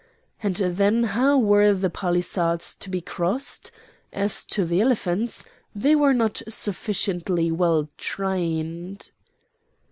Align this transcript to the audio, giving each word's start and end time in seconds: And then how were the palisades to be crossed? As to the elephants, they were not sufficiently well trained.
And 0.41 0.55
then 0.55 1.03
how 1.03 1.37
were 1.37 1.73
the 1.75 1.91
palisades 1.91 2.75
to 2.77 2.89
be 2.89 3.01
crossed? 3.01 3.69
As 4.11 4.43
to 4.45 4.65
the 4.65 4.81
elephants, 4.81 5.45
they 5.75 5.93
were 5.95 6.15
not 6.15 6.41
sufficiently 6.49 7.51
well 7.51 7.87
trained. 7.99 9.11